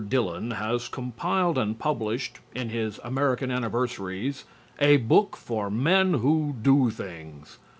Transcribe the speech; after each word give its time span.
Dillon 0.09 0.49
has 0.49 0.87
compiled 0.87 1.59
and 1.59 1.77
published 1.77 2.39
in 2.55 2.69
his 2.69 2.99
"American 3.03 3.51
Anniversaries" 3.51 4.45
a 4.79 4.97
book 4.97 5.35
for 5.37 5.69
men 5.69 6.15
who 6.15 6.55
do 6.63 6.89
things. 6.89 7.59